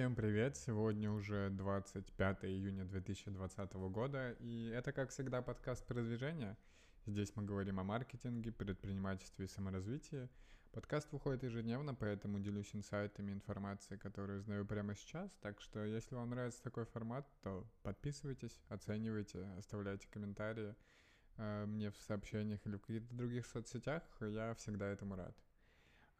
Всем 0.00 0.14
привет! 0.14 0.56
Сегодня 0.56 1.10
уже 1.10 1.50
25 1.50 2.44
июня 2.46 2.86
2020 2.86 3.72
года, 3.92 4.30
и 4.40 4.72
это, 4.74 4.92
как 4.92 5.10
всегда, 5.10 5.42
подкаст 5.42 5.86
«Продвижение». 5.86 6.56
Здесь 7.04 7.36
мы 7.36 7.44
говорим 7.44 7.78
о 7.80 7.84
маркетинге, 7.84 8.50
предпринимательстве 8.50 9.44
и 9.44 9.48
саморазвитии. 9.48 10.30
Подкаст 10.72 11.12
выходит 11.12 11.42
ежедневно, 11.42 11.94
поэтому 11.94 12.40
делюсь 12.40 12.74
инсайтами, 12.74 13.30
информацией, 13.30 13.98
которую 13.98 14.40
знаю 14.40 14.64
прямо 14.64 14.94
сейчас. 14.94 15.30
Так 15.42 15.60
что, 15.60 15.84
если 15.84 16.14
вам 16.14 16.30
нравится 16.30 16.62
такой 16.62 16.86
формат, 16.86 17.28
то 17.42 17.70
подписывайтесь, 17.82 18.58
оценивайте, 18.70 19.44
оставляйте 19.58 20.08
комментарии 20.08 20.74
э, 21.36 21.66
мне 21.66 21.90
в 21.90 21.96
сообщениях 21.98 22.66
или 22.66 22.76
в 22.76 22.80
каких-то 22.80 23.14
других 23.14 23.44
соцсетях. 23.44 24.02
Я 24.22 24.54
всегда 24.54 24.86
этому 24.86 25.16
рад. 25.16 25.36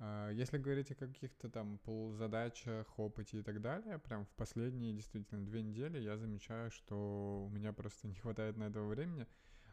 А, 0.02 0.30
если 0.30 0.56
говорить 0.56 0.90
о 0.90 0.94
каких-то 0.94 1.50
там 1.50 1.78
ползадачах, 1.78 2.98
опыте 2.98 3.40
и 3.40 3.42
так 3.42 3.60
далее, 3.60 3.98
прям 3.98 4.24
в 4.24 4.30
последние 4.30 4.94
действительно 4.94 5.44
две 5.44 5.62
недели 5.62 5.98
я 5.98 6.16
замечаю, 6.16 6.70
что 6.70 7.44
у 7.46 7.50
меня 7.50 7.74
просто 7.74 8.06
не 8.08 8.14
хватает 8.14 8.56
на 8.56 8.64
этого 8.64 8.88
времени. 8.88 9.26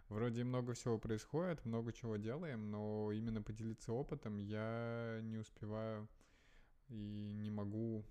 Вроде 0.09 0.43
много 0.43 0.73
всего 0.73 0.97
происходит, 0.97 1.65
много 1.65 1.91
чего 1.93 2.17
делаем, 2.17 2.69
но 2.71 3.11
именно 3.11 3.41
поделиться 3.41 3.91
опытом 3.91 4.37
я 4.37 5.19
не 5.21 5.37
успеваю 5.37 6.07
и 6.87 7.31
не 7.33 7.49
могу 7.49 8.05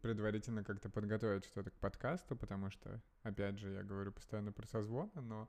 предварительно 0.00 0.64
как-то 0.64 0.88
подготовить 0.88 1.44
что-то 1.44 1.70
к 1.70 1.74
подкасту, 1.74 2.36
потому 2.36 2.70
что, 2.70 3.02
опять 3.22 3.58
же, 3.58 3.72
я 3.72 3.82
говорю 3.82 4.12
постоянно 4.12 4.52
про 4.52 4.66
созвоны, 4.66 5.20
но 5.20 5.48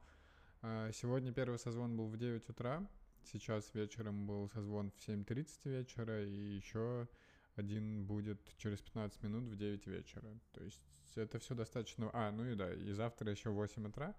э, 0.61 0.91
сегодня 0.93 1.31
первый 1.31 1.59
созвон 1.59 1.95
был 1.95 2.07
в 2.07 2.17
9 2.17 2.49
утра, 2.49 2.85
Сейчас 3.23 3.73
вечером 3.73 4.25
был 4.25 4.49
созвон 4.49 4.91
в 4.91 5.07
7.30 5.07 5.69
вечера, 5.69 6.25
и 6.25 6.55
еще 6.55 7.07
один 7.55 8.05
будет 8.05 8.39
через 8.57 8.81
15 8.81 9.23
минут 9.23 9.43
в 9.45 9.55
9 9.55 9.87
вечера. 9.87 10.39
То 10.53 10.63
есть 10.63 10.81
это 11.15 11.39
все 11.39 11.55
достаточно... 11.55 12.09
А, 12.13 12.31
ну 12.31 12.45
и 12.45 12.55
да, 12.55 12.73
и 12.73 12.91
завтра 12.93 13.31
еще 13.31 13.49
в 13.49 13.55
8 13.55 13.87
утра. 13.87 14.15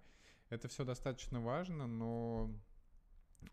Это 0.49 0.67
все 0.67 0.83
достаточно 0.83 1.39
важно, 1.39 1.87
но 1.87 2.53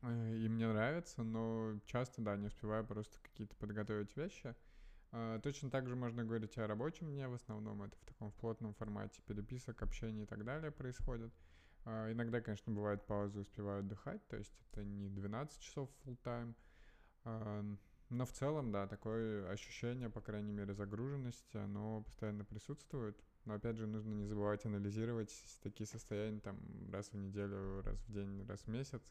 э, 0.02 0.36
и 0.36 0.48
мне 0.48 0.66
нравится, 0.66 1.22
но 1.22 1.78
часто, 1.86 2.22
да, 2.22 2.36
не 2.36 2.48
успеваю 2.48 2.84
просто 2.84 3.18
какие-то 3.22 3.54
подготовить 3.56 4.16
вещи. 4.16 4.54
А, 5.12 5.38
точно 5.40 5.70
так 5.70 5.88
же 5.88 5.96
можно 5.96 6.24
говорить 6.24 6.58
о 6.58 6.66
рабочем 6.66 7.10
дне, 7.10 7.28
в 7.28 7.34
основном 7.34 7.82
это 7.82 7.96
в 7.98 8.04
таком 8.04 8.30
в 8.30 8.34
плотном 8.34 8.74
формате 8.74 9.22
переписок, 9.26 9.82
общения 9.82 10.24
и 10.24 10.26
так 10.26 10.44
далее 10.44 10.70
происходит. 10.70 11.32
А, 11.90 12.12
иногда, 12.12 12.42
конечно, 12.42 12.70
бывают 12.70 13.06
паузы, 13.06 13.40
успеваю 13.40 13.80
отдыхать, 13.80 14.20
то 14.28 14.36
есть 14.36 14.52
это 14.70 14.84
не 14.84 15.08
12 15.08 15.58
часов 15.58 15.88
full 16.04 16.18
time, 16.22 16.54
а, 17.24 17.64
но 18.10 18.26
в 18.26 18.32
целом, 18.32 18.70
да, 18.70 18.86
такое 18.86 19.50
ощущение, 19.50 20.10
по 20.10 20.20
крайней 20.20 20.52
мере, 20.52 20.74
загруженности, 20.74 21.56
оно 21.56 22.02
постоянно 22.02 22.44
присутствует. 22.44 23.18
Но 23.46 23.54
опять 23.54 23.78
же, 23.78 23.86
нужно 23.86 24.12
не 24.12 24.26
забывать 24.26 24.66
анализировать 24.66 25.32
такие 25.62 25.86
состояния 25.86 26.40
там 26.40 26.58
раз 26.92 27.08
в 27.08 27.16
неделю, 27.16 27.80
раз 27.82 27.98
в 28.00 28.12
день, 28.12 28.44
раз 28.46 28.60
в 28.60 28.68
месяц, 28.68 29.02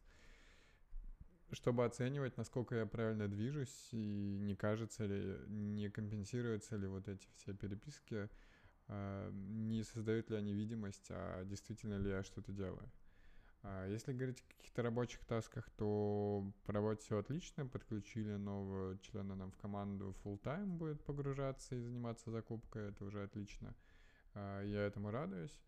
чтобы 1.53 1.83
оценивать, 1.83 2.37
насколько 2.37 2.75
я 2.75 2.85
правильно 2.85 3.27
движусь 3.27 3.89
и 3.91 4.37
не 4.39 4.55
кажется 4.55 5.05
ли, 5.05 5.39
не 5.47 5.89
компенсируются 5.89 6.75
ли 6.75 6.85
вот 6.85 7.07
эти 7.07 7.27
все 7.37 7.55
переписки 7.55 8.29
не 8.89 9.83
создают 9.83 10.29
ли 10.29 10.37
они 10.37 10.53
видимость, 10.53 11.07
а 11.09 11.43
действительно 11.43 11.97
ли 11.97 12.09
я 12.09 12.23
что-то 12.23 12.51
делаю. 12.51 12.89
А 13.63 13.87
если 13.87 14.13
говорить 14.13 14.39
о 14.41 14.53
каких-то 14.53 14.81
рабочих 14.81 15.25
тасках, 15.25 15.69
то 15.71 16.49
по 16.65 16.73
работе 16.73 17.01
все 17.01 17.17
отлично, 17.17 17.65
подключили 17.65 18.35
нового 18.35 18.97
члена 18.99 19.35
нам 19.35 19.51
в 19.51 19.57
команду, 19.57 20.15
full 20.23 20.39
time 20.41 20.77
будет 20.77 21.03
погружаться 21.03 21.75
и 21.75 21.81
заниматься 21.81 22.31
закупкой, 22.31 22.89
это 22.89 23.03
уже 23.03 23.23
отлично. 23.23 23.75
А, 24.33 24.63
я 24.63 24.81
этому 24.81 25.11
радуюсь. 25.11 25.59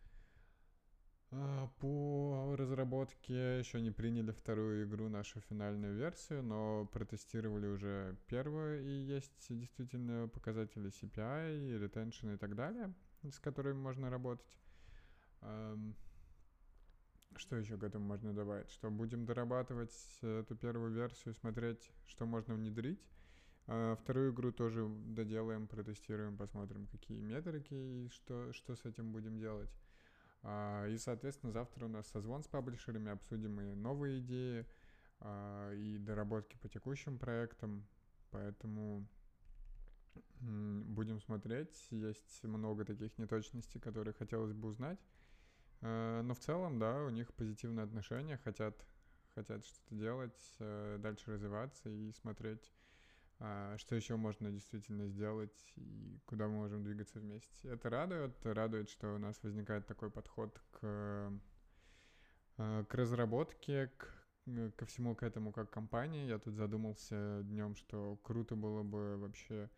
По 1.79 2.55
разработке 2.57 3.59
еще 3.59 3.81
не 3.81 3.91
приняли 3.91 4.31
вторую 4.31 4.87
игру, 4.87 5.09
нашу 5.09 5.41
финальную 5.41 5.95
версию, 5.95 6.41
но 6.41 6.87
протестировали 6.87 7.67
уже 7.67 8.17
первую, 8.27 8.83
и 8.83 8.91
есть 8.91 9.45
действительно 9.49 10.27
показатели 10.27 10.89
CPI, 10.89 11.79
retention 11.79 12.33
и 12.33 12.37
так 12.37 12.55
далее 12.55 12.95
с 13.23 13.39
которыми 13.39 13.77
можно 13.77 14.09
работать. 14.09 14.57
Что 17.35 17.55
еще 17.55 17.77
к 17.77 17.83
этому 17.83 18.05
можно 18.05 18.33
добавить? 18.33 18.69
Что 18.71 18.89
будем 18.89 19.25
дорабатывать 19.25 19.93
эту 20.21 20.55
первую 20.55 20.91
версию, 20.91 21.33
смотреть, 21.35 21.91
что 22.07 22.25
можно 22.25 22.55
внедрить. 22.55 23.01
А 23.67 23.95
вторую 23.95 24.33
игру 24.33 24.51
тоже 24.51 24.87
доделаем, 24.89 25.67
протестируем, 25.67 26.35
посмотрим, 26.37 26.87
какие 26.87 27.21
метрики 27.21 27.73
и 27.73 28.09
что, 28.09 28.51
что 28.51 28.75
с 28.75 28.83
этим 28.83 29.11
будем 29.11 29.37
делать. 29.37 29.69
А, 30.41 30.87
и, 30.87 30.97
соответственно, 30.97 31.51
завтра 31.51 31.85
у 31.85 31.87
нас 31.87 32.07
созвон 32.07 32.43
с 32.43 32.47
паблишерами, 32.47 33.11
обсудим 33.11 33.61
и 33.61 33.75
новые 33.75 34.21
идеи, 34.21 34.65
а, 35.19 35.71
и 35.73 35.99
доработки 35.99 36.57
по 36.57 36.67
текущим 36.67 37.19
проектам. 37.19 37.85
Поэтому 38.31 39.07
Будем 40.41 41.19
смотреть. 41.19 41.87
Есть 41.91 42.43
много 42.43 42.85
таких 42.85 43.17
неточностей, 43.17 43.79
которые 43.79 44.13
хотелось 44.13 44.53
бы 44.53 44.69
узнать. 44.69 44.99
Э, 45.81 46.21
но 46.21 46.33
в 46.33 46.39
целом, 46.39 46.79
да, 46.79 47.03
у 47.03 47.09
них 47.09 47.33
позитивные 47.33 47.83
отношения, 47.83 48.37
хотят, 48.37 48.75
хотят 49.35 49.65
что-то 49.65 49.95
делать, 49.95 50.55
э, 50.59 50.97
дальше 50.99 51.31
развиваться 51.31 51.89
и 51.89 52.11
смотреть, 52.13 52.71
а, 53.39 53.77
что 53.77 53.95
еще 53.95 54.17
можно 54.17 54.51
действительно 54.51 55.07
сделать 55.07 55.73
и 55.75 56.19
куда 56.25 56.47
мы 56.47 56.55
можем 56.55 56.83
двигаться 56.83 57.19
вместе. 57.19 57.69
Это 57.69 57.89
радует, 57.89 58.45
радует, 58.45 58.89
что 58.89 59.15
у 59.15 59.17
нас 59.17 59.41
возникает 59.43 59.87
такой 59.87 60.11
подход 60.11 60.61
к, 60.71 61.31
э, 62.57 62.83
к 62.87 62.93
разработке, 62.93 63.87
к 63.97 64.15
ко 64.75 64.85
всему 64.85 65.15
к 65.15 65.23
этому 65.23 65.51
как 65.51 65.69
компании. 65.69 66.27
Я 66.27 66.39
тут 66.39 66.55
задумался 66.55 67.41
днем, 67.43 67.75
что 67.75 68.17
круто 68.23 68.55
было 68.55 68.81
бы 68.81 69.17
вообще 69.17 69.69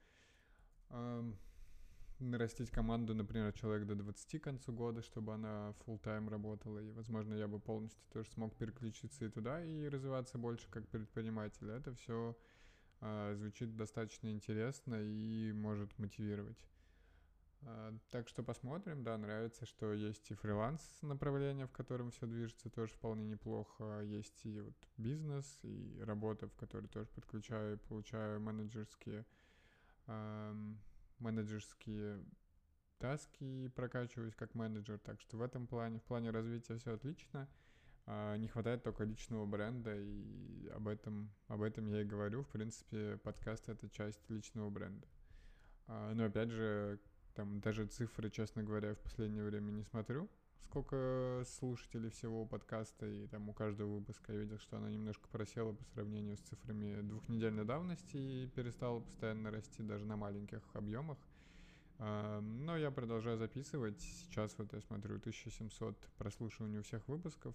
нарастить 2.22 2.72
команду, 2.72 3.14
например, 3.16 3.52
человек 3.54 3.88
до 3.88 3.96
20 3.96 4.42
к 4.42 4.44
концу 4.44 4.72
года, 4.72 5.02
чтобы 5.02 5.34
она 5.34 5.74
full 5.86 6.00
тайм 6.00 6.30
работала, 6.30 6.80
и, 6.80 6.92
возможно, 6.92 7.34
я 7.34 7.48
бы 7.48 7.60
полностью 7.60 8.04
тоже 8.14 8.30
смог 8.32 8.56
переключиться 8.56 9.26
и 9.26 9.30
туда, 9.30 9.64
и 9.64 9.88
развиваться 9.88 10.38
больше 10.38 10.70
как 10.70 10.88
предприниматель. 10.88 11.70
Это 11.70 11.94
все 11.96 12.38
э, 13.02 13.36
звучит 13.36 13.76
достаточно 13.76 14.32
интересно 14.32 14.96
и 15.02 15.52
может 15.54 15.98
мотивировать. 15.98 16.58
Э, 17.64 17.92
так 18.12 18.28
что 18.28 18.44
посмотрим, 18.44 19.04
да, 19.04 19.18
нравится, 19.18 19.66
что 19.66 19.94
есть 19.94 20.30
и 20.32 20.36
фриланс 20.36 20.82
направление, 21.02 21.68
в 21.68 21.72
котором 21.72 22.12
все 22.12 22.26
движется, 22.28 22.70
тоже 22.70 22.94
вполне 22.94 23.26
неплохо. 23.26 24.02
Есть 24.02 24.46
и 24.46 24.62
вот 24.62 24.76
бизнес, 24.98 25.60
и 25.64 26.00
работа, 26.04 26.48
в 26.48 26.56
которой 26.56 26.88
тоже 26.88 27.10
подключаю 27.10 27.76
и 27.76 27.80
получаю 27.80 28.40
менеджерские 28.40 29.26
менеджерские 31.20 32.24
таски 32.98 33.66
и 33.66 33.68
прокачиваюсь 33.68 34.36
как 34.36 34.54
менеджер. 34.56 35.00
Так 35.00 35.20
что 35.20 35.38
в 35.38 35.42
этом 35.42 35.68
плане, 35.68 36.00
в 36.00 36.04
плане 36.04 36.30
развития 36.30 36.78
все 36.78 36.94
отлично. 36.94 37.48
А, 38.06 38.36
не 38.38 38.48
хватает 38.48 38.84
только 38.84 39.04
личного 39.04 39.46
бренда, 39.46 39.96
и 39.96 40.68
об 40.70 40.88
этом, 40.88 41.32
об 41.48 41.62
этом 41.62 41.88
я 41.88 42.02
и 42.02 42.06
говорю. 42.06 42.44
В 42.44 42.50
принципе, 42.50 43.18
подкаст— 43.18 43.64
это 43.70 43.90
часть 43.90 44.30
личного 44.30 44.70
бренда. 44.70 45.08
А, 45.88 46.14
но 46.14 46.26
опять 46.26 46.50
же, 46.50 47.00
там 47.36 47.60
даже 47.60 47.86
цифры, 47.88 48.30
честно 48.30 48.64
говоря, 48.64 48.96
в 48.96 49.00
последнее 49.00 49.44
время 49.44 49.72
не 49.72 49.84
смотрю, 49.84 50.30
сколько 50.66 51.44
слушателей 51.46 52.10
всего 52.10 52.46
подкаста, 52.46 53.06
и 53.06 53.28
там 53.28 53.50
у 53.50 53.54
каждого 53.54 53.96
выпуска 53.96 54.34
я 54.34 54.40
видел, 54.40 54.58
что 54.60 54.78
она 54.78 54.90
немножко 54.90 55.28
просела 55.30 55.74
по 55.74 55.84
сравнению 55.86 56.38
с 56.38 56.42
цифрами 56.42 57.02
двухнедельной 57.02 57.66
давности 57.66 58.18
и 58.18 58.48
перестала 58.48 59.00
постоянно 59.00 59.52
расти 59.52 59.84
даже 59.84 60.06
на 60.06 60.16
маленьких 60.16 60.62
объемах. 60.74 61.18
А, 61.98 62.42
но 62.42 62.78
я 62.78 62.90
продолжаю 62.90 63.38
записывать. 63.38 64.02
Сейчас 64.02 64.58
вот 64.58 64.74
я 64.74 64.82
смотрю 64.82 65.18
1700 65.18 65.96
прослушиваний 66.18 66.80
у 66.80 66.84
всех 66.84 67.08
выпусков. 67.08 67.54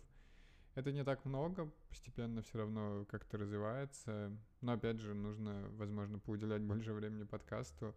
Это 0.76 0.92
не 0.92 1.04
так 1.04 1.24
много, 1.24 1.72
постепенно 1.88 2.42
все 2.42 2.58
равно 2.58 3.06
как-то 3.10 3.38
развивается. 3.38 4.30
Но 4.60 4.72
опять 4.72 5.00
же, 5.00 5.14
нужно, 5.14 5.68
возможно, 5.70 6.18
поуделять 6.18 6.62
больше 6.62 6.92
времени 6.92 7.24
подкасту 7.24 7.94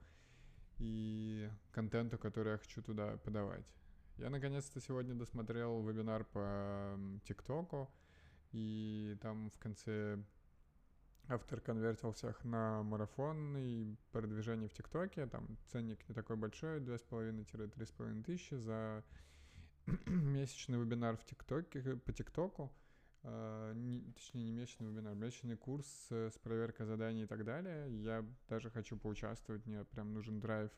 и 0.79 1.49
контенту, 1.71 2.17
который 2.17 2.53
я 2.53 2.57
хочу 2.57 2.81
туда 2.81 3.17
подавать. 3.17 3.65
Я 4.19 4.29
наконец-то 4.29 4.81
сегодня 4.81 5.15
досмотрел 5.15 5.81
вебинар 5.81 6.25
по 6.25 6.99
ТикТоку, 7.23 7.89
и 8.51 9.17
там 9.21 9.49
в 9.49 9.57
конце 9.59 10.21
автор 11.29 11.61
конвертил 11.61 12.11
всех 12.11 12.43
на 12.43 12.83
марафон 12.83 13.55
и 13.55 13.95
продвижение 14.11 14.67
в 14.67 14.73
ТикТоке. 14.73 15.25
Там 15.27 15.57
ценник 15.67 16.05
не 16.09 16.13
такой 16.13 16.35
большой, 16.35 16.81
2,5-3,5 16.81 18.23
тысячи 18.23 18.55
за 18.55 19.05
месячный 20.05 20.79
вебинар 20.79 21.15
в 21.15 21.23
ТикТоке, 21.23 21.81
по 21.95 22.11
ТикТоку. 22.11 22.73
Uh, 23.23 23.73
не, 23.73 24.01
точнее, 24.11 24.43
не 24.43 24.51
месячный 24.51 24.87
вебинар, 24.87 25.15
месячный 25.15 25.55
курс 25.55 25.87
с 26.09 26.37
проверкой 26.39 26.87
заданий 26.87 27.23
и 27.23 27.25
так 27.25 27.45
далее. 27.45 27.89
Я 28.03 28.25
даже 28.49 28.69
хочу 28.69 28.97
поучаствовать, 28.97 29.65
мне 29.65 29.85
прям 29.85 30.13
нужен 30.13 30.41
драйв 30.41 30.71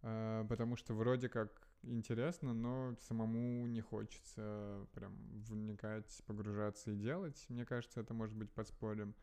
э, 0.00 0.46
потому 0.48 0.76
что 0.76 0.94
вроде 0.94 1.28
как 1.28 1.71
интересно, 1.82 2.54
но 2.54 2.96
самому 3.00 3.66
не 3.66 3.80
хочется 3.80 4.86
прям 4.94 5.14
вникать, 5.46 6.22
погружаться 6.26 6.90
и 6.90 6.96
делать. 6.96 7.44
Мне 7.48 7.64
кажется, 7.64 8.00
это 8.00 8.14
может 8.14 8.36
быть 8.36 8.50
подспорьем. 8.52 9.14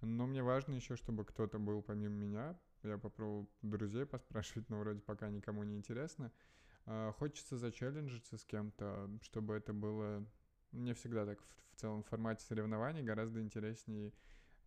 Но 0.00 0.26
мне 0.26 0.42
важно 0.42 0.74
еще, 0.74 0.96
чтобы 0.96 1.24
кто-то 1.24 1.58
был 1.58 1.82
помимо 1.82 2.14
меня. 2.14 2.58
Я 2.82 2.98
попробовал 2.98 3.50
друзей 3.62 4.06
поспрашивать, 4.06 4.68
но 4.68 4.78
вроде 4.78 5.00
пока 5.00 5.28
никому 5.28 5.64
не 5.64 5.76
интересно. 5.76 6.32
А, 6.86 7.12
хочется 7.12 7.56
зачелленджиться 7.58 8.38
с 8.38 8.44
кем-то, 8.44 9.10
чтобы 9.22 9.54
это 9.54 9.72
было 9.72 10.24
не 10.72 10.94
всегда 10.94 11.26
так 11.26 11.40
в, 11.40 11.74
в 11.74 11.80
целом 11.80 12.02
формате 12.04 12.44
соревнований, 12.46 13.02
гораздо 13.02 13.40
интереснее 13.40 14.12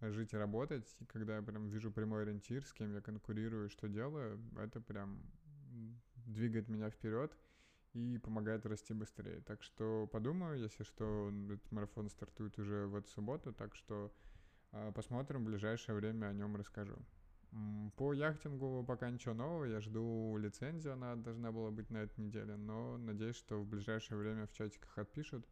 жить 0.02 0.34
и 0.34 0.38
работать. 0.38 0.98
Когда 1.08 1.38
я 1.38 1.42
прям 1.42 1.70
вижу 1.70 1.92
прямой 1.92 2.24
ориентир, 2.24 2.66
с 2.66 2.74
кем 2.74 2.94
я 2.94 3.02
конкурирую, 3.02 3.70
что 3.70 3.88
делаю, 3.88 4.42
это 4.58 4.82
прям 4.82 5.22
двигает 6.32 6.68
меня 6.70 6.90
вперед 6.90 7.36
и 7.94 8.18
помогает 8.18 8.66
расти 8.66 8.94
быстрее. 8.94 9.42
Так 9.42 9.64
что 9.64 10.08
подумаю, 10.12 10.60
если 10.60 10.84
что, 10.84 11.32
этот 11.50 11.72
марафон 11.72 12.10
стартует 12.10 12.58
уже 12.58 12.88
в 12.88 12.96
эту 12.96 13.10
субботу, 13.10 13.54
так 13.54 13.76
что 13.76 14.14
э, 14.72 14.92
посмотрим, 14.94 15.44
в 15.44 15.48
ближайшее 15.48 15.96
время 15.96 16.28
о 16.28 16.34
нем 16.34 16.56
расскажу. 16.56 16.98
По 17.98 18.14
яхтингу 18.14 18.86
пока 18.88 19.10
ничего 19.10 19.34
нового, 19.34 19.66
я 19.66 19.82
жду 19.82 20.38
лицензию, 20.38 20.94
она 20.94 21.18
должна 21.18 21.52
была 21.52 21.70
быть 21.70 21.90
на 21.90 21.98
этой 21.98 22.22
неделе, 22.22 22.56
но 22.56 22.98
надеюсь, 22.98 23.36
что 23.36 23.60
в 23.60 23.68
ближайшее 23.68 24.18
время 24.18 24.48
в 24.48 24.54
чатиках 24.54 24.98
отпишут, 24.98 25.46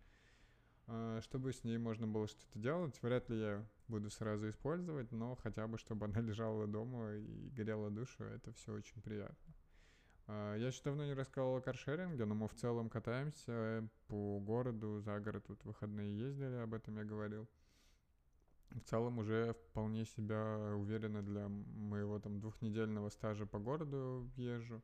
а, 0.88 1.20
чтобы 1.22 1.52
с 1.52 1.66
ней 1.66 1.78
можно 1.78 2.08
было 2.08 2.28
что-то 2.28 2.58
делать. 2.58 2.98
Вряд 3.02 3.30
ли 3.30 3.40
я 3.40 3.66
буду 3.90 4.10
сразу 4.10 4.50
использовать, 4.50 5.12
но 5.12 5.36
хотя 5.36 5.68
бы, 5.68 5.78
чтобы 5.78 6.06
она 6.06 6.22
лежала 6.22 6.68
дома 6.68 7.16
и 7.16 7.50
грела 7.50 7.90
душу, 7.90 8.24
это 8.24 8.54
все 8.54 8.72
очень 8.74 9.02
приятно. 9.02 9.49
А, 10.31 10.56
я 10.56 10.68
еще 10.68 10.84
давно 10.84 11.06
не 11.06 11.16
рассказывал 11.16 11.56
о 11.56 11.62
каршеринге, 11.62 12.24
но 12.26 12.36
мы 12.36 12.48
в 12.48 12.54
целом 12.54 12.88
катаемся 12.88 13.90
по 14.08 14.40
городу, 14.40 15.00
за 15.00 15.20
город, 15.20 15.46
вот 15.48 15.64
выходные 15.64 16.16
ездили, 16.16 16.56
об 16.58 16.76
этом 16.76 16.98
я 16.98 17.04
говорил. 17.04 17.50
В 18.70 18.81
целом 18.81 19.18
уже 19.18 19.54
вполне 19.54 20.06
себя 20.06 20.76
уверенно 20.76 21.24
для 21.24 21.48
моего 21.48 22.20
там 22.20 22.40
двухнедельного 22.40 23.10
стажа 23.10 23.48
по 23.48 23.58
городу 23.58 24.30
езжу. 24.36 24.84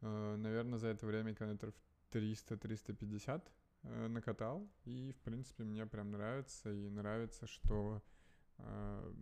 А, 0.00 0.36
наверное, 0.36 0.78
за 0.78 0.88
это 0.88 1.04
время 1.04 1.34
километров 1.34 1.74
300-350 2.10 3.42
э, 3.82 4.08
накатал. 4.08 4.66
И, 4.86 5.12
в 5.12 5.20
принципе, 5.20 5.64
мне 5.64 5.84
прям 5.84 6.12
нравится. 6.12 6.72
И 6.72 6.88
нравится, 6.88 7.46
что 7.46 8.02
а, 8.56 9.14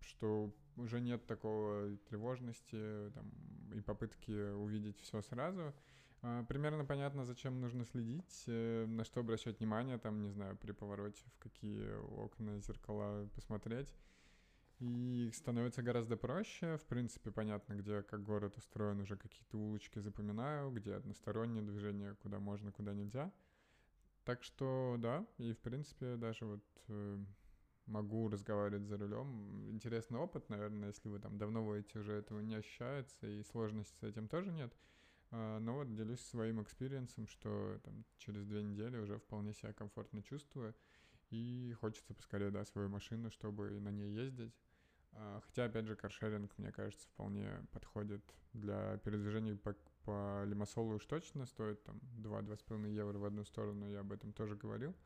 что 0.00 0.54
уже 0.78 1.00
нет 1.00 1.26
такого 1.26 1.96
тревожности 2.08 3.10
там, 3.14 3.30
и 3.74 3.80
попытки 3.80 4.52
увидеть 4.52 5.00
все 5.00 5.22
сразу. 5.22 5.74
А, 6.20 6.42
примерно 6.44 6.84
понятно, 6.84 7.24
зачем 7.24 7.60
нужно 7.60 7.84
следить, 7.84 8.44
э, 8.46 8.86
на 8.86 9.04
что 9.04 9.20
обращать 9.20 9.60
внимание, 9.60 9.98
там, 9.98 10.20
не 10.20 10.30
знаю, 10.30 10.56
при 10.56 10.72
повороте, 10.72 11.22
в 11.36 11.38
какие 11.38 11.94
окна, 12.22 12.58
зеркала 12.58 13.28
посмотреть. 13.34 13.94
И 14.80 15.30
становится 15.34 15.82
гораздо 15.82 16.16
проще. 16.16 16.76
В 16.76 16.86
принципе, 16.86 17.30
понятно, 17.32 17.74
где 17.74 18.02
как 18.02 18.22
город 18.22 18.56
устроен, 18.56 19.00
уже 19.00 19.16
какие-то 19.16 19.58
улочки 19.58 19.98
запоминаю, 19.98 20.70
где 20.70 20.94
одностороннее 20.94 21.62
движение, 21.64 22.14
куда 22.16 22.38
можно, 22.38 22.70
куда 22.70 22.94
нельзя. 22.94 23.32
Так 24.24 24.42
что, 24.44 24.96
да, 24.98 25.26
и 25.38 25.52
в 25.52 25.58
принципе 25.58 26.16
даже 26.16 26.44
вот 26.44 26.64
э, 26.88 27.18
могу 27.88 28.28
разговаривать 28.28 28.86
за 28.86 28.96
рулем. 28.96 29.70
Интересный 29.70 30.18
опыт, 30.18 30.48
наверное, 30.48 30.88
если 30.88 31.08
вы 31.08 31.18
там 31.18 31.38
давно 31.38 31.64
водите, 31.64 31.98
уже 31.98 32.12
этого 32.12 32.40
не 32.40 32.54
ощущается, 32.54 33.26
и 33.26 33.42
сложности 33.42 33.96
с 33.98 34.02
этим 34.02 34.28
тоже 34.28 34.52
нет. 34.52 34.72
А, 35.30 35.58
но 35.58 35.74
вот 35.74 35.94
делюсь 35.94 36.20
своим 36.20 36.62
experience 36.62 37.08
'ом, 37.08 37.26
что 37.26 37.78
там 37.82 38.04
через 38.18 38.46
две 38.46 38.62
недели 38.62 38.96
уже 38.98 39.18
вполне 39.18 39.52
себя 39.52 39.72
комфортно 39.72 40.22
чувствую, 40.22 40.74
и 41.30 41.74
хочется 41.80 42.14
поскорее, 42.14 42.50
да, 42.50 42.64
свою 42.64 42.88
машину, 42.88 43.30
чтобы 43.30 43.70
на 43.80 43.90
ней 43.90 44.12
ездить. 44.12 44.54
А, 45.12 45.40
хотя, 45.44 45.64
опять 45.64 45.86
же, 45.86 45.96
каршеринг, 45.96 46.56
мне 46.58 46.72
кажется, 46.72 47.08
вполне 47.08 47.66
подходит 47.72 48.22
для 48.52 48.98
передвижения 48.98 49.56
по, 49.56 49.74
по 50.04 50.44
Лимассолу 50.44 50.94
уж 50.96 51.04
точно, 51.06 51.46
стоит 51.46 51.82
там 51.84 52.00
2-2,5 52.18 52.90
евро 52.90 53.18
в 53.18 53.24
одну 53.24 53.44
сторону, 53.44 53.88
я 53.90 54.00
об 54.00 54.12
этом 54.12 54.32
тоже 54.32 54.56
говорил. 54.56 54.90
А, 54.90 54.98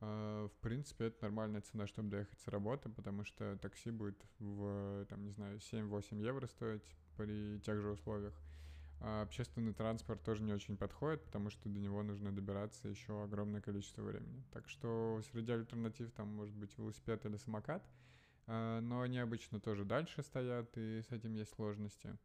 в 0.00 0.52
принципе, 0.60 1.06
это 1.06 1.22
нормальная 1.22 1.60
цена, 1.60 1.86
чтобы 1.86 2.10
доехать 2.10 2.38
с 2.40 2.48
работы, 2.48 2.88
потому 2.88 3.24
что 3.24 3.56
такси 3.58 3.90
будет 3.90 4.20
в, 4.38 5.06
там, 5.08 5.24
не 5.24 5.30
знаю, 5.30 5.58
7-8 5.58 6.20
евро 6.20 6.46
стоить 6.46 6.84
при 7.16 7.58
тех 7.60 7.80
же 7.80 7.90
условиях. 7.90 8.34
А 9.00 9.22
общественный 9.22 9.74
транспорт 9.74 10.22
тоже 10.22 10.42
не 10.42 10.52
очень 10.52 10.76
подходит, 10.76 11.22
потому 11.24 11.50
что 11.50 11.68
до 11.68 11.78
него 11.78 12.02
нужно 12.02 12.34
добираться 12.34 12.88
еще 12.88 13.22
огромное 13.22 13.60
количество 13.60 14.02
времени. 14.02 14.42
Так 14.50 14.68
что 14.68 15.20
среди 15.30 15.52
альтернатив 15.52 16.10
там 16.12 16.28
может 16.28 16.54
быть 16.54 16.76
велосипед 16.78 17.24
или 17.26 17.36
самокат, 17.36 17.86
а, 18.46 18.80
но 18.80 19.02
они 19.02 19.18
обычно 19.18 19.60
тоже 19.60 19.84
дальше 19.84 20.22
стоят, 20.22 20.76
и 20.78 21.02
с 21.02 21.10
этим 21.10 21.34
есть 21.34 21.52
сложности. 21.54 22.16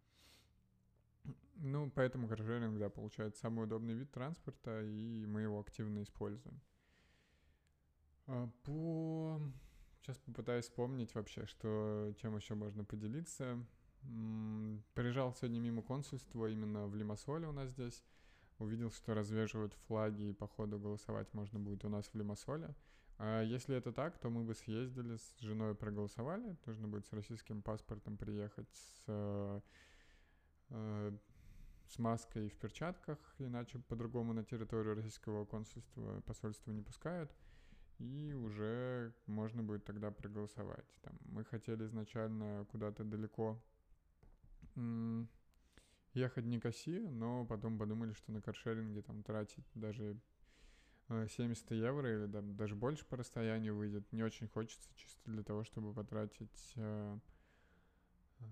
Ну, 1.56 1.92
поэтому 1.94 2.30
каршеринг, 2.30 2.80
да, 2.80 2.90
получается 2.90 3.42
самый 3.42 3.66
удобный 3.66 3.94
вид 3.94 4.12
транспорта, 4.12 4.82
и 4.82 5.26
мы 5.26 5.42
его 5.42 5.60
активно 5.60 6.02
используем. 6.02 6.62
А, 8.32 8.48
по... 8.64 9.42
Сейчас 10.02 10.18
попытаюсь 10.20 10.66
вспомнить 10.66 11.16
вообще, 11.16 11.46
что, 11.48 12.14
чем 12.22 12.36
еще 12.36 12.54
можно 12.54 12.84
поделиться. 12.84 13.58
Приезжал 14.94 15.34
сегодня 15.34 15.60
мимо 15.60 15.82
консульства 15.82 16.46
именно 16.48 16.86
в 16.88 16.96
Лимассоле 16.96 17.48
у 17.48 17.52
нас 17.52 17.70
здесь. 17.70 18.04
Увидел, 18.60 18.92
что 18.92 19.16
развешивают 19.16 19.74
флаги, 19.88 20.30
и 20.30 20.34
походу 20.34 20.78
голосовать 20.78 21.34
можно 21.34 21.60
будет 21.60 21.84
у 21.86 21.90
нас 21.90 22.08
в 22.08 22.16
Лимассоле. 22.16 22.76
А 23.18 23.42
если 23.42 23.76
это 23.76 23.92
так, 23.92 24.20
то 24.20 24.30
мы 24.30 24.44
бы 24.44 24.54
съездили 24.54 25.18
с 25.18 25.40
женой 25.40 25.74
проголосовали. 25.74 26.56
Нужно 26.66 26.88
будет 26.88 27.08
с 27.08 27.14
российским 27.14 27.64
паспортом 27.64 28.16
приехать 28.18 28.70
с, 28.72 29.04
э, 29.08 29.62
э 30.70 31.18
с 31.88 31.98
маской 31.98 32.50
в 32.50 32.58
перчатках, 32.60 33.18
иначе 33.40 33.80
по-другому 33.80 34.34
на 34.34 34.44
территорию 34.44 34.94
российского 34.94 35.46
консульства 35.46 36.22
посольства 36.22 36.70
не 36.70 36.84
пускают 36.84 37.32
и 38.00 38.34
уже 38.34 39.14
можно 39.28 39.62
будет 39.62 39.84
тогда 39.86 40.10
проголосовать. 40.10 40.86
Там, 41.02 41.14
мы 41.26 41.44
хотели 41.44 41.86
изначально 41.86 42.66
куда-то 42.72 43.04
далеко 43.04 43.62
ехать 46.14 46.46
не 46.46 46.56
Никоси, 46.56 47.00
но 47.00 47.46
потом 47.46 47.78
подумали, 47.78 48.14
что 48.14 48.32
на 48.32 48.42
каршеринге 48.42 49.02
там 49.02 49.24
тратить 49.24 49.66
даже 49.76 50.18
70 51.10 51.72
э, 51.72 51.76
евро 51.76 52.14
или 52.14 52.26
да, 52.26 52.42
даже 52.42 52.76
больше 52.76 53.06
по 53.06 53.18
расстоянию 53.18 53.76
выйдет. 53.76 54.12
Не 54.12 54.24
очень 54.24 54.48
хочется 54.48 54.90
чисто 54.96 55.20
для 55.26 55.44
того, 55.44 55.64
чтобы 55.64 55.94
потратить 55.94 56.74
э, 56.76 57.18
э, 58.40 58.44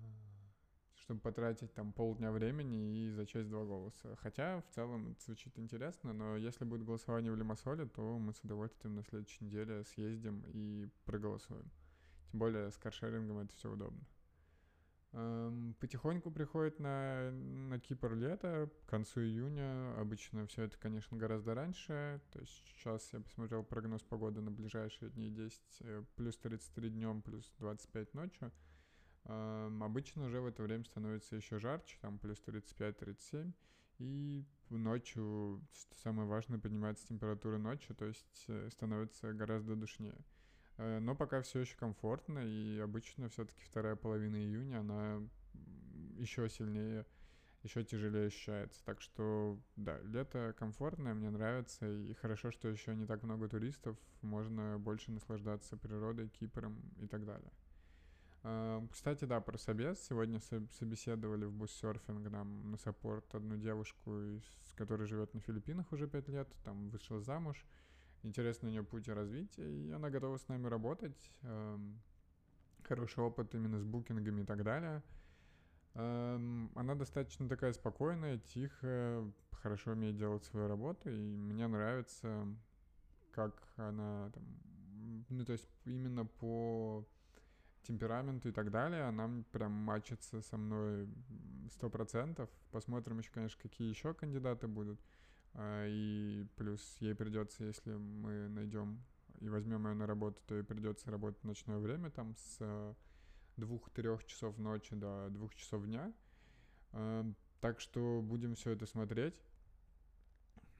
чтобы 1.08 1.20
потратить 1.20 1.72
там 1.72 1.94
полдня 1.94 2.30
времени 2.30 3.06
и 3.06 3.10
зачесть 3.10 3.48
два 3.48 3.64
голоса. 3.64 4.14
Хотя 4.16 4.60
в 4.60 4.74
целом 4.74 5.12
это 5.12 5.22
звучит 5.24 5.58
интересно, 5.58 6.12
но 6.12 6.36
если 6.36 6.66
будет 6.66 6.84
голосование 6.84 7.32
в 7.32 7.36
Лимассоле, 7.36 7.86
то 7.86 8.18
мы 8.18 8.34
с 8.34 8.40
удовольствием 8.40 8.94
на 8.94 9.02
следующей 9.02 9.46
неделе 9.46 9.84
съездим 9.84 10.44
и 10.48 10.86
проголосуем. 11.06 11.64
Тем 12.30 12.40
более 12.40 12.70
с 12.70 12.76
каршерингом 12.76 13.38
это 13.38 13.54
все 13.54 13.72
удобно. 13.72 14.04
Эм, 15.12 15.74
потихоньку 15.80 16.30
приходит 16.30 16.78
на, 16.78 17.30
на 17.30 17.80
Кипр 17.80 18.12
лето, 18.12 18.70
к 18.84 18.90
концу 18.90 19.22
июня. 19.22 19.98
Обычно 19.98 20.46
все 20.46 20.64
это, 20.64 20.76
конечно, 20.76 21.16
гораздо 21.16 21.54
раньше. 21.54 22.20
То 22.32 22.40
есть 22.40 22.52
сейчас 22.66 23.14
я 23.14 23.20
посмотрел 23.20 23.64
прогноз 23.64 24.02
погоды 24.02 24.42
на 24.42 24.50
ближайшие 24.50 25.10
дни 25.10 25.30
10, 25.30 25.60
э, 25.80 26.04
плюс 26.16 26.36
33 26.36 26.90
днем, 26.90 27.22
плюс 27.22 27.50
25 27.60 28.12
ночью. 28.12 28.52
Обычно 29.28 30.24
уже 30.24 30.40
в 30.40 30.46
это 30.46 30.62
время 30.62 30.84
становится 30.84 31.36
еще 31.36 31.58
жарче, 31.58 31.98
там 32.00 32.18
плюс 32.18 32.42
35-37, 32.46 33.52
и 33.98 34.44
ночью, 34.70 35.60
самое 36.02 36.28
важное, 36.28 36.58
поднимается 36.58 37.06
температура 37.06 37.58
ночью, 37.58 37.94
то 37.94 38.06
есть 38.06 38.44
э, 38.48 38.68
становится 38.70 39.32
гораздо 39.32 39.76
душнее. 39.76 40.18
Э, 40.76 40.98
но 41.00 41.14
пока 41.14 41.42
все 41.42 41.60
еще 41.60 41.76
комфортно, 41.76 42.38
и 42.38 42.78
обычно 42.78 43.28
все-таки 43.28 43.60
вторая 43.64 43.96
половина 43.96 44.36
июня, 44.36 44.80
она 44.80 45.20
еще 46.16 46.48
сильнее, 46.48 47.06
еще 47.62 47.84
тяжелее 47.84 48.28
ощущается. 48.28 48.84
Так 48.84 49.00
что, 49.00 49.58
да, 49.76 49.98
лето 50.02 50.54
комфортное, 50.56 51.14
мне 51.14 51.30
нравится, 51.30 51.90
и 51.90 52.14
хорошо, 52.14 52.50
что 52.50 52.68
еще 52.68 52.94
не 52.94 53.06
так 53.06 53.22
много 53.24 53.48
туристов, 53.48 53.96
можно 54.22 54.78
больше 54.78 55.10
наслаждаться 55.10 55.76
природой, 55.76 56.28
Кипром 56.28 56.80
и 57.00 57.06
так 57.06 57.24
далее. 57.24 57.50
Кстати, 58.92 59.24
да, 59.24 59.40
про 59.40 59.58
собес. 59.58 60.00
Сегодня 60.06 60.40
собеседовали 60.40 61.44
в 61.44 61.52
буссерфинг 61.52 62.30
нам 62.30 62.70
на 62.70 62.76
саппорт 62.76 63.34
одну 63.34 63.56
девушку, 63.56 64.40
с 64.64 64.72
которой 64.74 65.06
живет 65.06 65.34
на 65.34 65.40
Филиппинах 65.40 65.90
уже 65.92 66.06
пять 66.08 66.28
лет, 66.28 66.48
там 66.64 66.88
вышла 66.90 67.20
замуж. 67.20 67.64
Интересный 68.22 68.68
у 68.68 68.72
нее 68.72 68.82
путь 68.82 69.08
развития, 69.08 69.68
и 69.68 69.90
она 69.90 70.10
готова 70.10 70.38
с 70.38 70.48
нами 70.48 70.66
работать. 70.66 71.30
Хороший 72.84 73.22
опыт 73.22 73.54
именно 73.54 73.78
с 73.78 73.84
букингами 73.84 74.42
и 74.42 74.44
так 74.44 74.64
далее. 74.64 75.02
Эм, 75.94 76.70
она 76.74 76.94
достаточно 76.94 77.48
такая 77.48 77.72
спокойная, 77.72 78.38
тихая, 78.38 79.30
хорошо 79.52 79.92
умеет 79.92 80.16
делать 80.16 80.44
свою 80.44 80.68
работу, 80.68 81.10
и 81.10 81.36
мне 81.36 81.66
нравится, 81.66 82.46
как 83.32 83.60
она 83.76 84.30
там, 84.30 84.44
ну, 85.28 85.44
то 85.44 85.52
есть 85.52 85.68
именно 85.84 86.24
по 86.24 87.04
темпераменту 87.88 88.50
и 88.50 88.52
так 88.52 88.70
далее, 88.70 89.04
она 89.04 89.42
прям 89.50 89.72
мачится 89.72 90.42
со 90.42 90.56
мной 90.56 91.08
сто 91.70 91.88
процентов. 91.88 92.48
Посмотрим 92.70 93.18
еще, 93.18 93.30
конечно, 93.32 93.60
какие 93.60 93.88
еще 93.88 94.14
кандидаты 94.14 94.68
будут. 94.68 95.00
А, 95.54 95.86
и 95.88 96.46
плюс 96.56 96.96
ей 97.00 97.14
придется, 97.14 97.64
если 97.64 97.94
мы 97.94 98.48
найдем 98.48 99.02
и 99.40 99.48
возьмем 99.48 99.86
ее 99.86 99.94
на 99.94 100.06
работу, 100.06 100.40
то 100.46 100.54
ей 100.54 100.64
придется 100.64 101.10
работать 101.10 101.40
в 101.40 101.44
ночное 101.44 101.78
время, 101.78 102.10
там 102.10 102.34
с 102.36 102.94
двух-трех 103.56 104.24
часов 104.24 104.58
ночи 104.58 104.94
до 104.94 105.28
двух 105.30 105.54
часов 105.54 105.84
дня. 105.86 106.12
А, 106.92 107.24
так 107.60 107.80
что 107.80 108.20
будем 108.22 108.54
все 108.54 108.70
это 108.70 108.86
смотреть. 108.86 109.34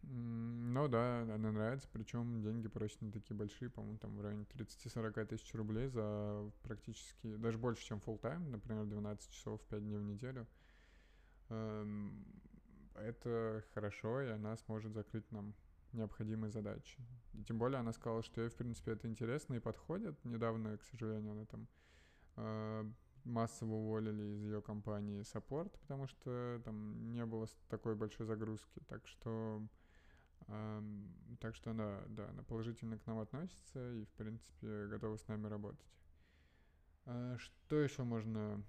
Ну 0.03 0.89
да, 0.89 1.23
она 1.23 1.51
нравится, 1.51 1.89
причем 1.93 2.41
деньги 2.43 2.69
просят 2.69 3.01
не 3.03 3.11
такие 3.11 3.37
большие, 3.37 3.69
по-моему, 3.69 3.99
там 3.99 4.17
в 4.17 4.21
районе 4.21 4.45
30-40 4.55 5.27
тысяч 5.27 5.53
рублей 5.55 5.89
за 5.89 6.51
практически, 6.63 7.37
даже 7.37 7.59
больше, 7.59 7.85
чем 7.85 7.99
full 7.99 8.21
time, 8.21 8.49
например, 8.49 8.87
12 8.87 9.31
часов 9.31 9.61
5 9.63 9.83
дней 9.83 9.99
в 9.99 10.05
неделю. 10.05 10.47
Эм, 11.49 12.25
это 12.95 13.65
хорошо, 13.75 14.23
и 14.23 14.29
она 14.29 14.57
сможет 14.57 14.93
закрыть 14.93 15.31
нам 15.33 15.55
необходимые 15.93 16.51
задачи. 16.51 16.99
И 17.35 17.43
тем 17.45 17.59
более 17.59 17.81
она 17.81 17.93
сказала, 17.93 18.23
что 18.23 18.41
ей, 18.41 18.51
в 18.51 18.55
принципе, 18.55 18.93
это 18.93 19.09
интересно 19.09 19.55
и 19.55 19.61
подходит. 19.61 20.23
Недавно, 20.25 20.77
к 20.77 20.83
сожалению, 20.85 21.33
она 21.33 21.45
там 21.47 21.69
э, 22.37 22.91
массово 23.25 23.75
уволили 23.75 24.35
из 24.35 24.43
ее 24.43 24.63
компании 24.63 25.23
саппорт, 25.23 25.79
потому 25.81 26.07
что 26.07 26.61
там 26.65 27.13
не 27.13 27.25
было 27.25 27.47
такой 27.69 27.95
большой 27.95 28.27
загрузки. 28.27 28.81
Так 28.89 29.07
что, 29.07 29.63
так 31.41 31.55
что 31.55 31.71
она, 31.71 32.03
да, 32.09 32.29
она 32.29 32.43
положительно 32.43 32.99
к 32.99 33.07
нам 33.07 33.19
относится 33.19 33.95
и, 33.95 34.05
в 34.05 34.11
принципе, 34.11 34.87
готова 34.87 35.17
с 35.17 35.29
нами 35.29 35.47
работать. 35.47 35.87
Э, 37.07 37.37
что 37.39 37.77
еще 37.77 38.03
можно 38.03 38.63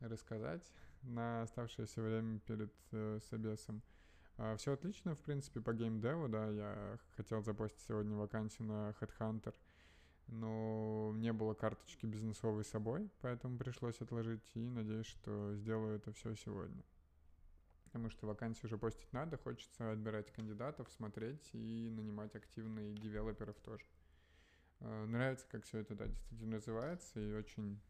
рассказать? 0.00 0.62
на 1.02 1.42
оставшееся 1.42 2.02
время 2.02 2.38
перед 2.40 2.72
э, 2.92 3.20
собесом. 3.30 3.82
Uh, 4.36 4.56
все 4.56 4.74
отлично, 4.74 5.16
в 5.16 5.18
принципе, 5.18 5.60
по 5.60 5.72
геймдеву, 5.72 6.28
да, 6.28 6.48
я 6.50 6.98
хотел 7.16 7.42
запостить 7.42 7.80
сегодня 7.80 8.14
вакансию 8.14 8.68
на 8.68 8.94
Headhunter, 9.00 9.52
но 10.28 11.12
не 11.16 11.32
было 11.32 11.54
карточки 11.54 12.06
бизнесовой 12.06 12.64
с 12.64 12.68
собой, 12.68 13.10
поэтому 13.20 13.58
пришлось 13.58 14.00
отложить 14.00 14.48
и 14.54 14.60
надеюсь, 14.60 15.06
что 15.06 15.56
сделаю 15.56 15.96
это 15.96 16.12
все 16.12 16.36
сегодня. 16.36 16.84
Потому 17.88 18.10
что 18.10 18.26
вакансию 18.26 18.66
уже 18.66 18.78
постить 18.78 19.12
надо, 19.12 19.36
хочется 19.38 19.92
отбирать 19.92 20.30
кандидатов, 20.32 20.88
смотреть 20.90 21.50
и 21.52 21.90
нанимать 21.90 22.34
активных 22.34 22.98
девелоперов 22.98 23.56
тоже. 23.60 23.84
Uh, 24.80 25.06
нравится, 25.06 25.46
как 25.50 25.64
все 25.64 25.78
это, 25.78 25.94
да, 25.96 26.06
действительно 26.06 26.56
развивается, 26.56 27.18
и 27.18 27.32
очень 27.32 27.80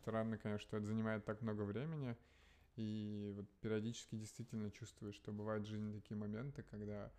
странно, 0.00 0.38
конечно, 0.38 0.66
что 0.66 0.78
это 0.78 0.86
занимает 0.86 1.24
так 1.24 1.42
много 1.42 1.62
времени— 1.62 2.16
и 2.80 3.32
вот 3.36 3.46
периодически 3.60 4.16
действительно 4.16 4.70
чувствую, 4.70 5.12
что 5.12 5.32
бывают 5.32 5.64
в 5.64 5.68
жизни 5.68 5.92
такие 5.92 6.16
моменты, 6.16 6.62
когда 6.62 7.12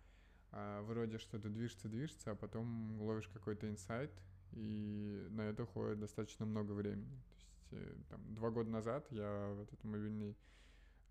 а, 0.50 0.82
вроде 0.82 1.18
что-то 1.18 1.48
движется, 1.48 1.88
движется, 1.88 2.32
а 2.32 2.34
потом 2.34 3.00
ловишь 3.00 3.28
какой-то 3.28 3.68
инсайт, 3.68 4.10
и 4.52 5.26
на 5.30 5.42
это 5.42 5.62
уходит 5.64 6.00
достаточно 6.00 6.46
много 6.46 6.72
времени. 6.72 7.22
То 7.70 7.76
есть 7.76 7.88
э, 7.88 7.94
там, 8.10 8.34
два 8.34 8.50
года 8.50 8.70
назад 8.70 9.06
я 9.10 9.52
в 9.54 9.62
этот 9.62 9.82
мобильный 9.84 10.30
э, 10.30 10.34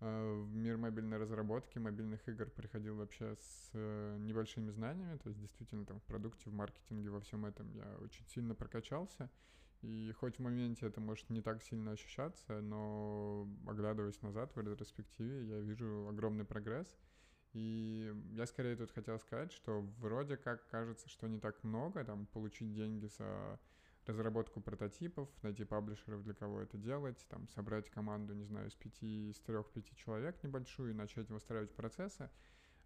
в 0.06 0.54
мир 0.54 0.78
мобильной 0.78 1.16
разработки, 1.16 1.78
мобильных 1.78 2.28
игр 2.28 2.50
приходил 2.50 2.96
вообще 2.96 3.36
с 3.36 3.70
э, 3.74 4.16
небольшими 4.18 4.70
знаниями, 4.70 5.16
то 5.18 5.28
есть 5.28 5.40
действительно 5.40 5.84
там 5.84 6.00
в 6.00 6.02
продукте, 6.04 6.50
в 6.50 6.52
маркетинге, 6.52 7.10
во 7.10 7.20
всем 7.20 7.46
этом 7.46 7.72
я 7.72 7.98
очень 8.00 8.26
сильно 8.26 8.54
прокачался, 8.54 9.30
и 9.82 10.12
хоть 10.18 10.36
в 10.36 10.42
моменте 10.42 10.86
это 10.86 11.00
может 11.00 11.30
не 11.30 11.40
так 11.40 11.62
сильно 11.62 11.92
ощущаться, 11.92 12.60
но 12.60 13.48
оглядываясь 13.66 14.20
назад 14.22 14.54
в 14.56 14.60
ретроспективе, 14.60 15.44
я 15.44 15.60
вижу 15.60 16.08
огромный 16.08 16.44
прогресс. 16.44 16.96
И 17.52 18.10
я 18.30 18.46
скорее 18.46 18.76
тут 18.76 18.92
хотел 18.92 19.18
сказать, 19.18 19.52
что 19.52 19.82
вроде 19.98 20.36
как 20.36 20.66
кажется, 20.68 21.08
что 21.08 21.28
не 21.28 21.38
так 21.38 21.62
много, 21.62 22.02
там, 22.04 22.26
получить 22.26 22.72
деньги 22.72 23.06
за 23.06 23.60
разработку 24.06 24.60
прототипов, 24.60 25.28
найти 25.42 25.64
паблишеров, 25.64 26.22
для 26.22 26.34
кого 26.34 26.60
это 26.60 26.76
делать, 26.76 27.24
там, 27.28 27.48
собрать 27.48 27.90
команду, 27.90 28.34
не 28.34 28.44
знаю, 28.44 28.68
из 28.68 28.74
пяти, 28.74 29.30
из 29.30 29.38
трех-пяти 29.40 29.94
человек 29.96 30.42
небольшую 30.42 30.90
и 30.90 30.94
начать 30.94 31.28
выстраивать 31.30 31.74
процессы— 31.74 32.30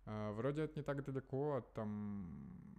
а, 0.07 0.33
вроде 0.33 0.63
это 0.63 0.79
не 0.79 0.85
так 0.85 1.05
далеко 1.05 1.57
от, 1.57 1.73
там, 1.75 2.31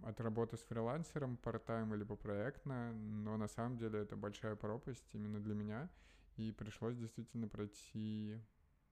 от 0.02 0.18
работы 0.20 0.56
с 0.56 0.62
фрилансером, 0.62 1.38
part-time 1.42 1.94
либо 1.94 2.16
проектно, 2.16 2.92
но 2.94 3.36
на 3.36 3.48
самом 3.48 3.76
деле 3.76 4.00
это 4.00 4.16
большая 4.16 4.56
пропасть 4.56 5.14
именно 5.14 5.38
для 5.38 5.54
меня, 5.54 5.90
и 6.36 6.52
пришлось 6.52 6.96
действительно 6.96 7.46
пройти 7.46 8.40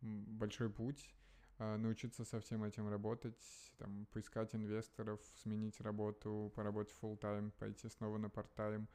большой 0.03 0.69
путь, 0.69 1.15
а, 1.59 1.79
научиться 1.79 2.27
со 2.27 2.39
всем 2.41 2.63
этим 2.63 2.91
работать, 2.91 3.43
там, 3.79 4.07
поискать 4.13 4.55
инвесторов, 4.55 5.19
сменить 5.43 5.81
работу, 5.81 6.53
поработать 6.55 6.95
full 7.01 7.19
time 7.19 7.53
пойти 7.53 7.89
снова 7.89 8.19
на 8.19 8.27
part-time, 8.27 8.87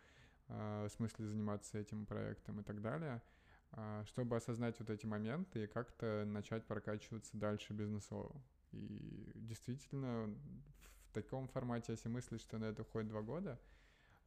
смысле 0.89 1.25
заниматься 1.25 1.77
этим 1.77 2.05
проектом 2.05 2.59
и 2.59 2.63
так 2.63 2.81
далее, 2.81 3.21
чтобы 4.05 4.35
осознать 4.35 4.77
вот 4.79 4.89
эти 4.89 5.05
моменты 5.05 5.63
и 5.63 5.67
как-то 5.67 6.25
начать 6.25 6.65
прокачиваться 6.65 7.31
дальше 7.37 7.73
бизнесово. 7.73 8.35
И 8.71 9.31
действительно, 9.35 10.33
в 11.07 11.13
таком 11.13 11.47
формате, 11.47 11.91
если 11.93 12.09
мыслить, 12.09 12.41
что 12.41 12.57
на 12.57 12.65
это 12.65 12.83
уходит 12.83 13.09
два 13.09 13.21
года, 13.21 13.59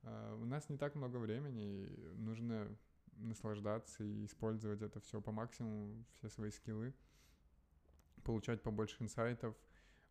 а, 0.02 0.34
у 0.34 0.44
нас 0.44 0.68
не 0.68 0.76
так 0.76 0.94
много 0.94 1.16
времени, 1.16 1.86
и 1.86 2.14
нужно 2.16 2.68
наслаждаться 3.16 4.04
и 4.04 4.26
использовать 4.26 4.82
это 4.82 5.00
все 5.00 5.20
по 5.20 5.32
максимуму, 5.32 6.04
все 6.18 6.28
свои 6.28 6.50
скиллы, 6.50 6.94
получать 8.22 8.62
побольше 8.62 8.96
инсайтов. 9.00 9.56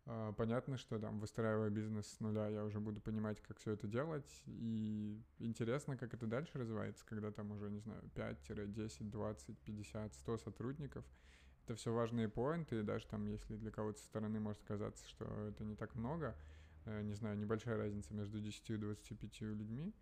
А, 0.06 0.32
понятно, 0.32 0.76
что 0.76 0.98
там, 0.98 1.18
выстраивая 1.18 1.70
бизнес 1.70 2.06
с 2.06 2.20
нуля, 2.20 2.48
я 2.48 2.64
уже 2.64 2.78
буду 2.78 3.00
понимать, 3.00 3.40
как 3.40 3.58
все 3.58 3.72
это 3.72 3.86
делать, 3.86 4.42
и 4.46 5.18
интересно, 5.38 5.96
как 5.96 6.12
это 6.12 6.26
дальше 6.26 6.58
развивается, 6.58 7.04
когда 7.06 7.30
там 7.32 7.52
уже, 7.52 7.70
не 7.70 7.80
знаю, 7.80 8.02
5-10, 8.14 9.10
20, 9.10 9.58
50, 9.58 10.14
100 10.14 10.38
сотрудников— 10.38 11.04
это 11.64 11.76
все 11.76 11.92
важные 11.92 12.28
поинты, 12.28 12.80
и 12.80 12.82
даже 12.82 13.06
там, 13.06 13.26
если 13.26 13.56
для 13.56 13.70
кого-то 13.70 13.98
со 13.98 14.04
стороны 14.04 14.38
может 14.40 14.62
казаться, 14.64 15.08
что 15.08 15.24
это 15.48 15.64
не 15.64 15.74
так 15.74 15.94
много, 15.94 16.36
э, 16.84 17.02
не 17.02 17.14
знаю, 17.14 17.38
небольшая 17.38 17.78
разница 17.78 18.12
между 18.12 18.38
10 18.40 18.70
и 18.70 18.76
25 18.76 19.40
людьми, 19.40 19.94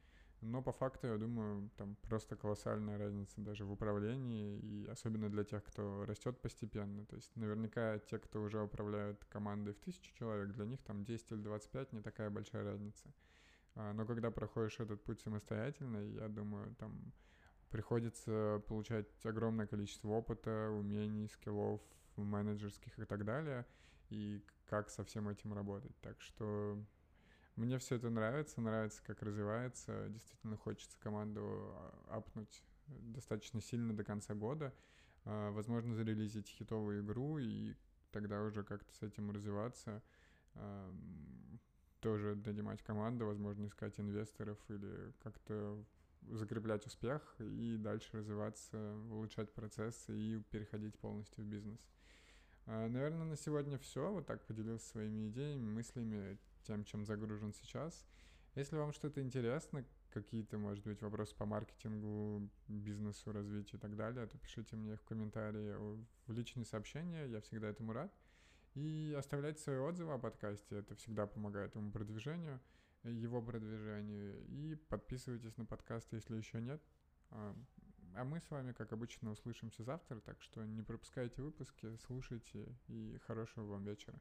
но 0.42 0.61
по 0.61 0.72
факту, 0.72 1.06
я 1.06 1.16
думаю, 1.16 1.70
там 1.76 1.96
просто 2.02 2.37
колоссальная 2.37 2.99
разница 2.99 3.40
даже 3.40 3.64
в 3.64 3.72
управлении, 3.72 4.58
и 4.58 4.87
особенно 4.87 5.30
для 5.30 5.44
тех, 5.44 5.64
кто 5.64 6.04
растет 6.04 6.40
постепенно. 6.40 7.06
То 7.06 7.16
есть 7.16 7.34
наверняка 7.37 7.99
те, 8.00 8.18
кто 8.18 8.42
уже 8.42 8.61
управляют 8.61 9.25
командой 9.26 9.72
в 9.72 9.78
тысячу 9.78 10.12
человек, 10.14 10.52
для 10.52 10.66
них 10.66 10.82
там 10.82 11.04
10 11.04 11.32
или 11.32 11.42
25 11.42 11.92
не 11.92 12.00
такая 12.02 12.28
большая 12.28 12.64
разница. 12.64 13.14
А, 13.75 13.92
но 13.92 14.04
когда 14.04 14.30
проходишь 14.30 14.80
этот 14.80 15.02
путь 15.04 15.20
самостоятельно, 15.20 15.99
я 15.99 16.28
думаю, 16.28 16.75
там 16.75 17.12
приходится 17.70 18.62
получать 18.66 19.06
огромное 19.25 19.66
количество 19.66 20.08
опыта, 20.08 20.70
умений, 20.70 21.28
скиллов 21.28 21.80
менеджерских 22.16 22.99
и 22.99 23.04
так 23.04 23.25
далее, 23.25 23.64
и 24.11 24.44
как 24.66 24.90
со 24.90 25.04
всем 25.04 25.28
этим 25.28 25.54
работать. 25.54 25.96
Так 26.00 26.20
что 26.20 26.78
мне 27.62 27.78
все 27.78 27.97
это 27.97 28.11
нравится, 28.11 28.61
нравится, 28.61 29.02
как 29.04 29.23
развивается. 29.23 30.09
Действительно 30.09 30.57
хочется 30.57 30.99
команду 30.99 31.40
а, 31.40 32.16
апнуть 32.16 32.62
достаточно 32.87 33.61
сильно 33.61 33.97
до 33.97 34.04
конца 34.04 34.35
года. 34.35 34.75
А, 35.25 35.50
возможно, 35.52 35.95
зарелизить 35.95 36.49
хитовую 36.49 37.02
игру 37.02 37.38
и 37.38 37.75
тогда 38.11 38.42
уже 38.42 38.64
как-то 38.64 38.92
с 38.95 39.02
этим 39.02 39.31
развиваться. 39.31 40.02
Тоже 42.00 42.35
донимать 42.35 42.83
команду, 42.83 43.25
возможно, 43.26 43.66
искать 43.66 43.99
инвесторов 43.99 44.59
или 44.69 45.14
как-то 45.23 45.83
закреплять 46.28 46.87
успех 46.87 47.23
и 47.38 47.76
дальше 47.78 48.19
развиваться, 48.19 48.95
улучшать 49.11 49.52
процессы 49.52 50.14
и 50.14 50.42
переходить 50.50 50.99
полностью 50.99 51.45
в 51.45 51.47
бизнес. 51.47 51.81
А, 52.66 52.88
наверное, 52.88 53.25
на 53.25 53.37
сегодня 53.37 53.78
все. 53.78 54.12
Вот 54.12 54.26
так 54.26 54.45
поделился 54.47 54.87
своими 54.88 55.28
идеями, 55.28 55.71
мыслями, 55.71 56.38
тем, 56.62 56.85
чем 56.85 57.04
загружен 57.04 57.52
сейчас. 57.52 58.07
Если 58.54 58.76
вам 58.76 58.92
что-то 58.92 59.23
интересно, 59.23 59.85
какие-то, 60.11 60.59
может 60.59 60.85
быть, 60.85 61.00
вопросы 61.00 61.35
по 61.35 61.47
маркетингу, 61.47 62.49
бизнесу, 62.69 63.33
развитию 63.33 63.78
и 63.78 63.81
так 63.81 63.97
далее, 63.97 64.26
то 64.26 64.37
пишите 64.38 64.76
мне 64.76 64.97
в 64.97 65.02
комментарии 65.04 65.75
в 66.26 66.33
личные 66.33 66.66
сообщения, 66.66 67.25
я 67.26 67.40
всегда 67.40 67.69
этому 67.69 67.92
рад. 67.92 68.12
И 68.75 69.14
оставляйте 69.19 69.61
свои 69.61 69.78
отзывы 69.78 70.12
о 70.12 70.19
подкасте, 70.19 70.76
это 70.76 70.95
всегда 70.97 71.26
помогает 71.26 71.75
ему 71.75 71.90
продвижению 71.90 72.61
его 73.04 73.42
продвижению. 73.42 74.45
И 74.49 74.76
подписывайтесь 74.88 75.57
на 75.57 75.64
подкаст, 75.64 76.12
если 76.12 76.37
еще 76.37 76.61
нет. 76.61 76.83
А, 77.31 77.57
а 78.14 78.25
мы 78.25 78.40
с 78.40 78.50
вами, 78.50 78.73
как 78.73 78.92
обычно, 78.92 79.31
услышимся 79.31 79.83
завтра, 79.83 80.21
так 80.21 80.40
что 80.42 80.64
не 80.64 80.83
пропускайте 80.83 81.42
выпуски, 81.42 81.97
слушайте 82.07 82.76
и 82.88 83.19
хорошего 83.26 83.64
вам 83.66 83.85
вечера. 83.85 84.21